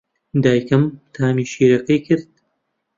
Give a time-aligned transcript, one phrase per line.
[0.43, 2.27] دایکم تامی شیرەکەی کرد.